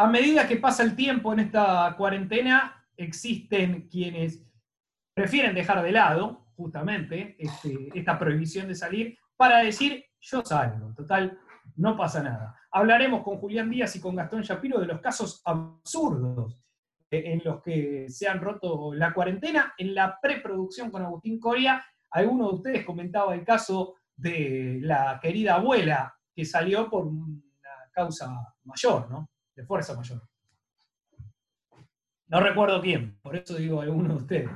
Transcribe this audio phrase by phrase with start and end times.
[0.00, 4.42] A medida que pasa el tiempo en esta cuarentena, existen quienes
[5.12, 11.38] prefieren dejar de lado justamente este, esta prohibición de salir para decir yo salgo, total,
[11.76, 12.58] no pasa nada.
[12.70, 16.64] Hablaremos con Julián Díaz y con Gastón Shapiro de los casos absurdos
[17.10, 19.74] en los que se han roto la cuarentena.
[19.76, 25.56] En la preproducción con Agustín Coria, alguno de ustedes comentaba el caso de la querida
[25.56, 27.42] abuela que salió por una
[27.92, 29.28] causa mayor, ¿no?
[29.60, 30.22] De fuerza mayor.
[32.28, 34.50] No recuerdo quién, por eso digo alguno de ustedes.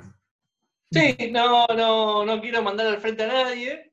[0.91, 3.92] Sí, no, no, no quiero mandar al frente a nadie,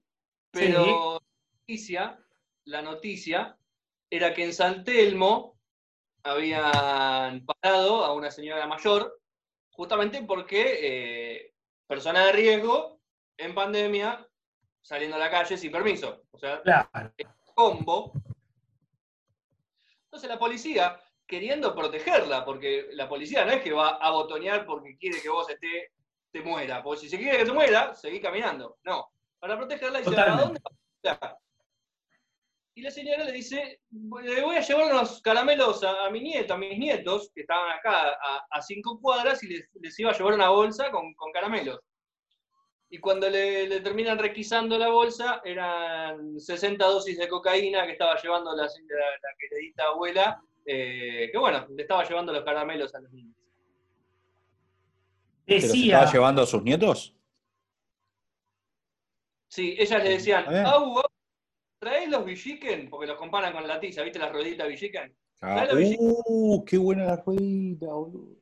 [0.52, 2.19] pero la noticia,
[2.63, 3.58] la noticia
[4.09, 5.59] era que en San Telmo
[6.23, 9.19] habían parado a una señora mayor,
[9.71, 11.53] justamente porque eh,
[11.88, 13.02] persona de riesgo
[13.38, 14.25] en pandemia
[14.81, 16.23] saliendo a la calle sin permiso.
[16.31, 16.61] O sea,
[17.53, 18.14] combo.
[20.12, 24.98] Entonces la policía, queriendo protegerla, porque la policía no es que va a botonear porque
[24.98, 25.94] quiere que vos esté,
[26.34, 26.84] te muera.
[26.84, 28.78] Porque si se quiere que te muera, seguí caminando.
[28.84, 29.09] No.
[29.39, 31.36] Para protegerla dice, ¿a dónde vas?
[32.76, 36.58] Y la señora le dice, le voy a llevar unos caramelos a, mi nieto, a
[36.58, 38.17] mis nietos, que estaban acá
[38.50, 41.80] a, cinco cuadras, y les, iba a llevar una bolsa con, caramelos.
[42.94, 48.53] Y cuando le, terminan requisando la bolsa, eran 60 dosis de cocaína que estaba llevando
[48.53, 53.33] la, la, queridita abuela, eh, que bueno, le estaba llevando los caramelos a los niños.
[55.48, 56.00] Decía...
[56.00, 57.16] estaba llevando a sus nietos?
[59.48, 61.04] Sí, ellas le decían, au, au,
[61.80, 65.15] traes los Villiquen, porque los comparan con la tiza, ¿viste las rueditas Villiquen?
[65.39, 68.36] Ah, uh, qué buena la ruedita, boludo.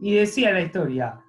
[0.00, 1.24] Y decía la historia,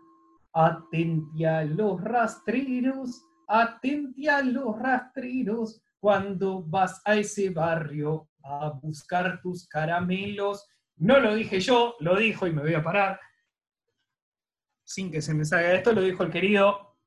[0.54, 9.42] atente a los rastreros, atente a los rastreros, cuando vas a ese barrio a buscar
[9.42, 10.68] tus caramelos.
[10.98, 13.20] No lo dije yo, lo dijo y me voy a parar.
[14.84, 16.98] Sin que se me salga esto, lo dijo el querido,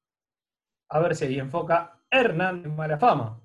[0.88, 3.40] a ver si ahí enfoca, Hernán de Mala Fama.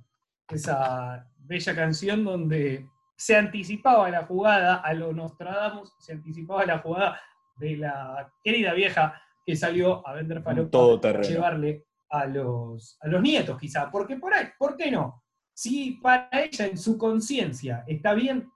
[0.48, 2.88] Esa bella canción donde
[3.18, 7.22] se anticipaba la jugada a lo Nostradamus, se anticipaba la jugada
[7.58, 13.22] de la querida vieja que salió a vender todo para llevarle a los, a los
[13.22, 13.90] nietos, quizá.
[13.90, 15.24] Porque por ahí, ¿por qué no?
[15.54, 18.50] Si para ella en su conciencia está bien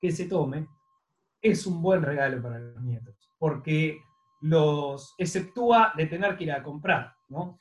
[0.00, 0.66] que se tome,
[1.40, 3.98] es un buen regalo para los nietos, porque
[4.42, 7.60] los exceptúa de tener que ir a comprar, ¿no?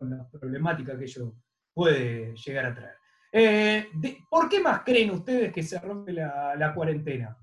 [0.00, 1.34] con la problemática que ello
[1.74, 2.96] puede llegar a traer.
[3.32, 3.86] Eh,
[4.28, 7.36] ¿Por qué más creen ustedes que se rompe la, cuarentena?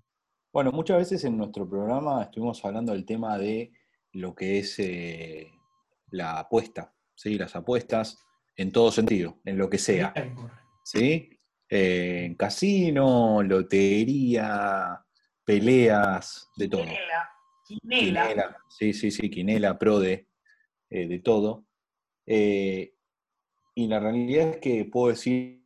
[0.51, 3.71] Bueno, muchas veces en nuestro programa estuvimos hablando del tema de
[4.17, 5.51] lo que es eh,
[6.11, 7.37] la apuesta, ¿sí?
[7.37, 8.17] las apuestas
[8.55, 10.13] en todo sentido, en lo que sea.
[10.83, 11.29] ¿sí?
[11.69, 14.99] Eh, en casino, lotería,
[15.45, 16.83] peleas, de todo.
[16.83, 17.29] Quinela,
[17.89, 18.57] quinela.
[18.69, 20.27] Sí, sí, sí, quinela, prode,
[20.89, 21.65] de todo.
[22.25, 22.93] Eh,
[23.75, 25.63] y la realidad es que puedo decir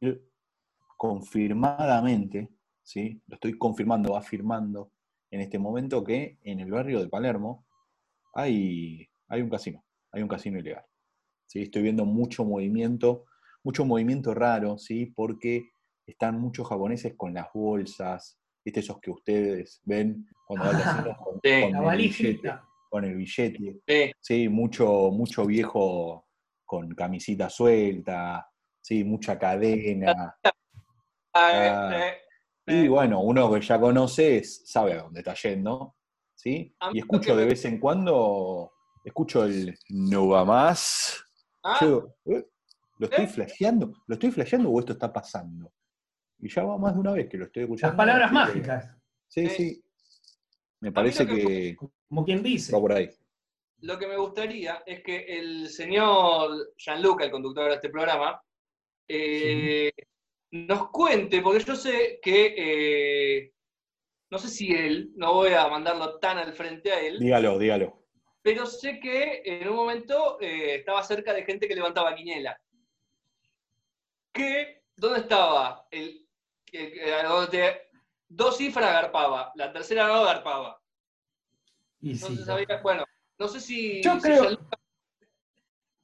[0.97, 2.49] confirmadamente,
[2.83, 3.21] ¿sí?
[3.27, 4.91] lo estoy confirmando, afirmando
[5.29, 7.65] en este momento que en el barrio de Palermo
[8.33, 10.85] hay, hay un casino, hay un casino ilegal.
[11.47, 11.63] ¿sí?
[11.63, 13.25] Estoy viendo mucho movimiento,
[13.63, 15.07] mucho movimiento raro, ¿sí?
[15.07, 15.71] porque
[16.05, 18.79] están muchos japoneses con las bolsas, ¿viste?
[18.79, 20.75] esos que ustedes ven cuando van
[21.09, 22.51] a con, con, el billete,
[22.89, 24.13] con el billete.
[24.19, 24.49] Sí.
[24.49, 26.27] mucho, mucho viejo
[26.65, 28.47] con camisita suelta,
[28.81, 29.03] ¿sí?
[29.03, 30.35] mucha cadena.
[31.33, 32.11] Ah,
[32.67, 35.95] y bueno, uno que ya conoce sabe a dónde está yendo,
[36.41, 36.75] ¿sí?
[36.93, 38.71] Y escucho de vez en cuando,
[39.03, 41.23] escucho el no va más.
[41.63, 41.79] Ah.
[42.25, 42.45] ¿eh?
[42.97, 43.27] ¿Lo estoy ¿Eh?
[43.27, 43.93] flasheando?
[44.07, 45.71] ¿Lo estoy flasheando o esto está pasando?
[46.39, 47.91] Y ya va más de una vez que lo estoy escuchando.
[47.91, 48.97] Las palabras mágicas.
[49.27, 49.83] Sí, sí.
[50.79, 51.75] Me parece que,
[52.09, 52.73] Como quien dice.
[52.73, 53.09] Va por ahí
[53.81, 58.41] lo que me gustaría es que el señor Gianluca, el conductor de este programa,
[59.07, 59.91] eh,
[60.51, 63.53] nos cuente, porque yo sé que, eh,
[64.31, 67.19] no sé si él, no voy a mandarlo tan al frente a él.
[67.19, 68.01] Dígalo, dígalo.
[68.41, 72.59] Pero sé que en un momento eh, estaba cerca de gente que levantaba quiniela.
[74.31, 75.85] Que, ¿dónde estaba?
[75.91, 76.25] El,
[78.29, 80.81] dos cifras garpaba, la tercera no garpaba.
[81.99, 83.03] Y no sí, se sabía, bueno,
[83.37, 84.01] no sé si...
[84.01, 84.49] Yo si creo...
[84.49, 84.57] ya-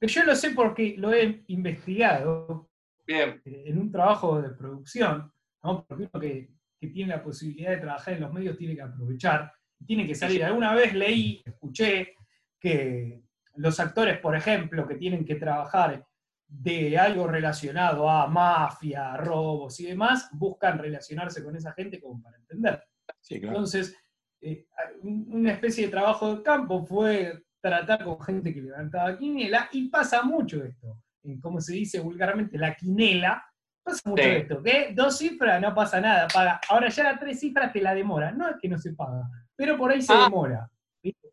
[0.06, 2.68] Yo lo sé porque lo he investigado
[3.06, 5.32] Bien, en un trabajo de producción,
[5.62, 5.84] ¿no?
[5.86, 9.52] porque uno que, que tiene la posibilidad de trabajar en los medios tiene que aprovechar,
[9.86, 10.44] tiene que salir.
[10.44, 12.14] Alguna vez leí, escuché
[12.58, 13.22] que
[13.56, 16.04] los actores, por ejemplo, que tienen que trabajar
[16.46, 22.38] de algo relacionado a mafia, robos y demás, buscan relacionarse con esa gente como para
[22.38, 22.82] entender.
[23.20, 23.56] Sí, claro.
[23.56, 23.96] Entonces,
[24.40, 24.66] eh,
[25.02, 29.88] un- una especie de trabajo de campo fue tratar con gente que levantaba quinela, y
[29.88, 31.02] pasa mucho esto.
[31.42, 33.44] Como se dice vulgarmente, la quinela,
[33.88, 34.28] pasa mucho Sí.
[34.30, 36.60] esto, que dos cifras no pasa nada, paga.
[36.68, 39.76] Ahora ya las tres cifras te la demora, no es que no se paga, pero
[39.76, 40.24] por ahí se Ah.
[40.24, 40.70] demora.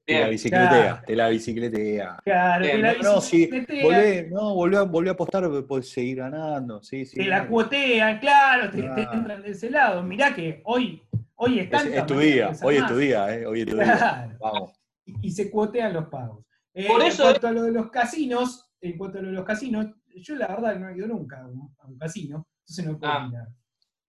[0.07, 1.01] Te la bicicletea, Claro.
[1.07, 2.17] te la bicicletea.
[2.23, 5.89] Claro, Bien, te la No, sí, bicicletean, volvé, no, volvió, a- volvió a apostar, puedes
[5.89, 6.83] seguir ganando.
[6.83, 7.15] Sí, sí.
[7.15, 9.13] te la cuotean, claro, te, te Claro.
[9.13, 10.03] entran de ese lado.
[10.03, 11.01] Mirá que hoy,
[11.35, 13.97] hoy Es, están es tu día, hoy es tu día, eh, hoy es tu día.
[13.97, 14.37] Claro.
[14.39, 14.71] Vamos.
[15.07, 16.43] y y se cuotean los pagos.
[16.73, 19.33] Eh, Por eso- en cuanto a lo de los casinos, en cuanto a lo de
[19.35, 19.87] los casinos,
[20.21, 23.11] yo la verdad no he ido nunca a un, a un casino, entonces no puedo
[23.13, 23.47] Ah, opinar.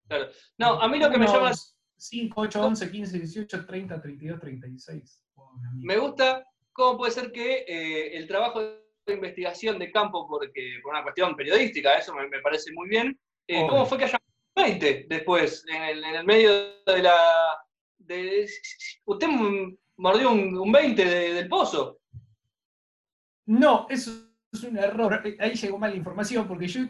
[0.09, 0.27] claro.
[0.59, 1.53] No, a mí lo que me llama...
[1.99, 5.23] 5, 8, 11, 15, 18, 30, 32, 36.
[5.77, 10.93] Me gusta cómo puede ser que eh, el trabajo de investigación de campo, porque por
[10.93, 13.19] una cuestión periodística, eso me, me parece muy bien,
[13.49, 13.67] eh.
[13.67, 14.19] ¿cómo fue que haya
[14.55, 16.51] 20 después, en el, en el medio
[16.85, 17.17] de la...
[17.97, 18.47] de-
[19.07, 19.29] usted
[19.97, 21.99] mordió un, un 20 de- del pozo.
[23.47, 24.26] No, eso
[24.57, 25.23] es un error.
[25.39, 26.81] Ahí llegó mal la información porque yo,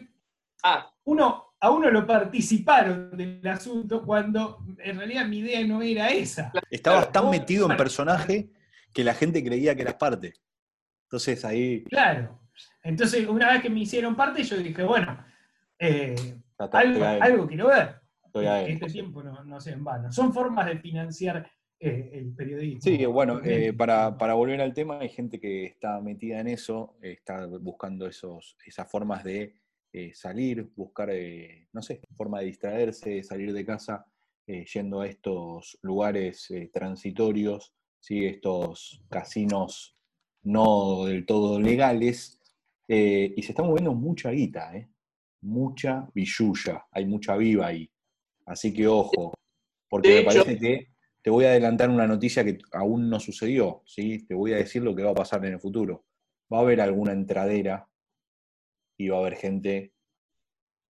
[0.63, 6.09] Ah, uno, a uno lo participaron del asunto cuando en realidad mi idea no era
[6.09, 6.51] esa.
[6.71, 7.11] Estabas Claro.
[7.27, 8.49] tan metido en personaje
[8.91, 10.33] que la gente creía que eras parte.
[11.03, 12.39] Entonces ahí Claro.
[12.83, 15.23] Entonces, una vez que me hicieron parte, yo dije, bueno,
[15.77, 16.15] eh,
[16.71, 18.01] algo, algo quiero ver.
[18.25, 20.11] estoy este tiempo no, no sea en vano.
[20.11, 21.49] Son formas de financiar
[21.79, 22.81] eh, el periodismo.
[22.81, 26.95] Sí, bueno, eh, para, para volver al tema, hay gente que está metida en eso,
[27.01, 29.53] está buscando esos, esas formas de
[29.93, 34.05] eh, salir, buscar, eh, no sé, forma de distraerse, salir de casa,
[34.47, 38.25] eh, yendo a estos lugares eh, transitorios, ¿sí?
[38.25, 39.95] estos casinos
[40.43, 42.39] no del todo legales,
[42.87, 44.87] eh, y se está moviendo mucha guita, ¿eh?
[45.41, 47.89] mucha billulla, hay mucha viva ahí.
[48.45, 49.33] Así que ojo,
[49.89, 50.87] porque De me hecho- parece que
[51.27, 54.25] te voy a adelantar una noticia que aún no sucedió, ¿sí?
[54.25, 56.05] Te voy a decir lo que va a pasar en el futuro.
[56.53, 57.85] Va a haber alguna entradera
[58.95, 59.91] y va a haber gente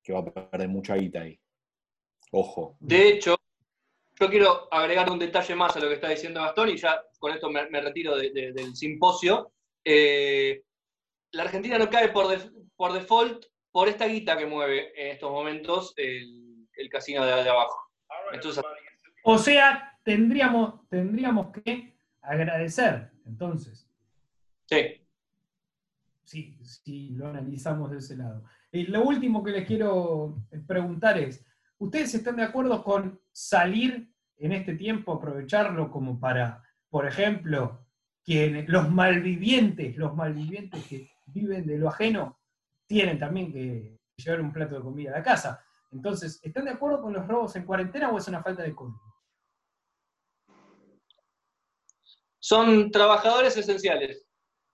[0.02, 1.40] que va a perder mucha guita ahí.
[2.32, 2.76] Ojo.
[2.80, 3.36] de hecho,
[4.20, 7.32] yo quiero agregar un detalle más a lo que está diciendo Gastón y ya con
[7.32, 9.52] esto me, me retiro de- de- del simposio.
[9.86, 10.64] Eh,
[11.34, 15.30] la Argentina no cae por, def- por default por esta guita que mueve en estos
[15.30, 17.78] momentos el, el casino de, de abajo.
[18.34, 18.64] Entonces,
[19.26, 23.90] O sea, tendríamos, tendríamos que agradecer, entonces,
[24.66, 25.02] sí.
[26.24, 28.44] si, si lo analizamos de ese lado.
[28.72, 31.46] Y lo último que les quiero preguntar es,
[31.78, 37.86] ¿ustedes están de acuerdo con salir en este tiempo, aprovecharlo como para, por ejemplo,
[38.24, 42.40] quienes, los malvivientes, los malvivientes que viven de lo ajeno,
[42.88, 45.64] tienen también que llevar un plato de comida a la casa?
[45.92, 49.13] Entonces, ¿están de acuerdo con los robos en cuarentena o es una falta de código?
[52.46, 54.28] Son trabajadores esenciales.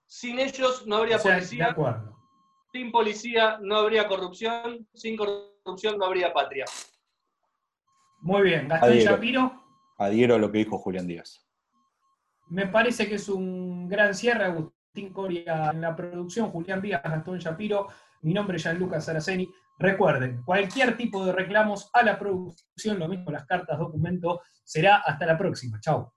[0.08, 2.18] Sin ellos no habría O sea, de policía, acuerdo.
[2.74, 6.66] sin policía no habría corrupción, sin corrupción no habría patria.
[8.22, 9.12] Muy bien, Gastón Adhiero.
[9.12, 9.64] Shapiro,
[10.00, 11.46] Adhiero a lo que dijo Julián Díaz.
[12.48, 14.46] me parece que es un gran cierre.
[14.46, 17.88] Agustín Coria en la producción, Julián Díaz, Gastón Shapiro,
[18.24, 19.48] mi nombre es Gianluca Saraceni.
[19.78, 25.28] Recuerden, cualquier tipo de reclamos a la producción, lo mismo las cartas, documentos, será hasta
[25.28, 25.80] la próxima.
[25.80, 26.16] Chao.